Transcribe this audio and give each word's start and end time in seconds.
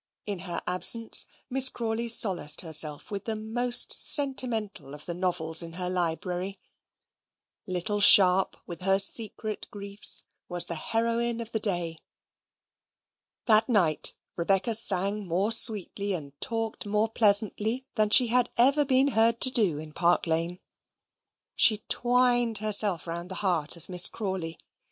In 0.25 0.39
her 0.39 0.63
absence 0.65 1.27
Miss 1.47 1.69
Crawley 1.69 2.07
solaced 2.07 2.61
herself 2.61 3.11
with 3.11 3.25
the 3.25 3.35
most 3.35 3.93
sentimental 3.93 4.95
of 4.95 5.05
the 5.05 5.13
novels 5.13 5.61
in 5.61 5.73
her 5.73 5.91
library. 5.91 6.57
Little 7.67 7.99
Sharp, 7.99 8.57
with 8.65 8.81
her 8.81 8.97
secret 8.97 9.67
griefs, 9.69 10.23
was 10.49 10.65
the 10.65 10.73
heroine 10.73 11.39
of 11.39 11.51
the 11.51 11.59
day. 11.59 11.99
That 13.45 13.69
night 13.69 14.15
Rebecca 14.35 14.73
sang 14.73 15.27
more 15.27 15.51
sweetly 15.51 16.13
and 16.15 16.33
talked 16.41 16.87
more 16.87 17.07
pleasantly 17.09 17.85
than 17.93 18.09
she 18.09 18.25
had 18.25 18.49
ever 18.57 18.83
been 18.83 19.09
heard 19.09 19.39
to 19.41 19.51
do 19.51 19.77
in 19.77 19.93
Park 19.93 20.25
Lane. 20.25 20.59
She 21.55 21.77
twined 21.89 22.57
herself 22.57 23.05
round 23.05 23.29
the 23.29 23.35
heart 23.45 23.77
of 23.77 23.87
Miss 23.87 24.07
Crawley. 24.07 24.57